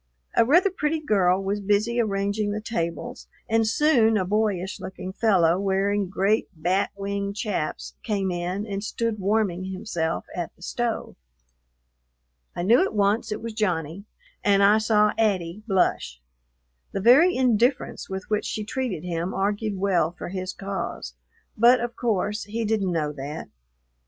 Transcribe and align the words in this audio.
A 0.35 0.43
rather 0.43 0.71
pretty 0.71 0.99
girl 0.99 1.43
was 1.43 1.59
busy 1.61 1.99
arranging 2.01 2.49
the 2.49 2.59
tables, 2.59 3.27
and 3.47 3.67
soon 3.67 4.17
a 4.17 4.25
boyish 4.25 4.79
looking 4.79 5.13
fellow, 5.13 5.59
wearing 5.59 6.09
great 6.09 6.47
bat 6.55 6.89
wing 6.97 7.35
chaps, 7.35 7.93
came 8.01 8.31
in 8.31 8.65
and 8.65 8.83
stood 8.83 9.19
warming 9.19 9.65
himself 9.65 10.25
at 10.35 10.55
the 10.55 10.63
stove. 10.63 11.15
I 12.55 12.63
knew 12.63 12.81
at 12.83 12.95
once 12.95 13.31
it 13.31 13.43
was 13.43 13.53
Johnny, 13.53 14.05
and 14.43 14.63
I 14.63 14.79
saw 14.79 15.13
"'Attie" 15.19 15.61
blush. 15.67 16.19
The 16.93 16.99
very 16.99 17.35
indifference 17.35 18.09
with 18.09 18.23
which 18.27 18.45
she 18.45 18.63
treated 18.65 19.03
him 19.03 19.35
argued 19.35 19.77
well 19.77 20.09
for 20.17 20.29
his 20.29 20.51
cause, 20.51 21.13
but 21.55 21.79
of 21.79 21.95
course 21.95 22.45
he 22.45 22.65
didn't 22.65 22.91
know 22.91 23.11
that. 23.11 23.49